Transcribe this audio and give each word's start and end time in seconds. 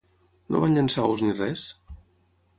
No 0.55 0.61
van 0.63 0.73
llençar 0.77 1.05
ous 1.11 1.23
ni 1.27 1.37
res? 1.41 1.69